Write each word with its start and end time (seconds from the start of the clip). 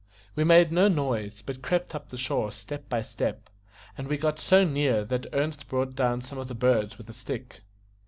We 0.35 0.43
made 0.43 0.71
no 0.71 0.87
noise, 0.87 1.43
but 1.45 1.61
crept 1.61 1.93
up 1.93 2.09
the 2.09 2.17
shore 2.17 2.51
step 2.51 2.89
by 2.89 3.03
step, 3.03 3.51
and 3.95 4.07
we 4.07 4.17
got 4.17 4.39
so 4.39 4.63
near 4.63 5.05
that 5.05 5.27
Ernest 5.31 5.67
brought 5.67 5.95
down 5.95 6.23
some 6.23 6.39
of 6.39 6.47
the 6.47 6.55
birds 6.55 6.97
with 6.97 7.07
a 7.07 7.13
stick. 7.13 7.59